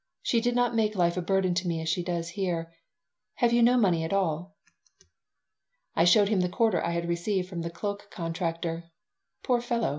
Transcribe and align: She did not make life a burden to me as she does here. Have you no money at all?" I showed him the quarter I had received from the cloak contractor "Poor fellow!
She 0.23 0.41
did 0.41 0.55
not 0.55 0.73
make 0.73 0.95
life 0.95 1.15
a 1.15 1.21
burden 1.21 1.53
to 1.53 1.67
me 1.67 1.79
as 1.79 1.87
she 1.87 2.01
does 2.03 2.29
here. 2.29 2.73
Have 3.35 3.53
you 3.53 3.61
no 3.61 3.77
money 3.77 4.03
at 4.03 4.11
all?" 4.11 4.55
I 5.95 6.05
showed 6.05 6.29
him 6.29 6.39
the 6.41 6.49
quarter 6.49 6.83
I 6.83 6.89
had 6.93 7.07
received 7.07 7.47
from 7.47 7.61
the 7.61 7.69
cloak 7.69 8.07
contractor 8.09 8.85
"Poor 9.43 9.61
fellow! 9.61 9.89